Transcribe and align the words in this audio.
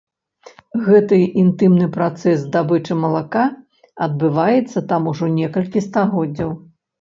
Гэты 0.85 1.17
інтымны 1.41 1.87
працэс 1.97 2.37
здабычы 2.45 2.97
малака 3.03 3.45
адбываецца 4.07 4.85
там 4.93 5.01
ужо 5.13 5.25
некалькі 5.37 5.85
стагоддзяў. 5.89 6.49